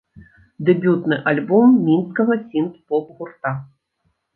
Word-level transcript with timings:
Дэбютны 0.69 1.19
альбом 1.33 1.67
мінскага 1.85 2.41
сінт-поп 2.49 3.05
гурта. 3.17 3.59